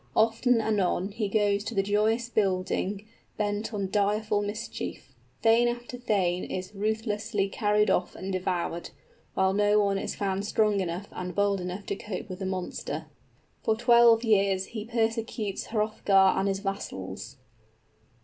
[0.15, 3.05] Oft and anon he goes to the joyous building,
[3.37, 5.13] bent on direful mischief.
[5.43, 8.89] Thane after thane is ruthlessly carried off and devoured,
[9.35, 13.05] while no one is found strong enough and bold enough to cope with the monster.
[13.61, 17.37] For twelve years he persecutes Hrothgar and his vassals.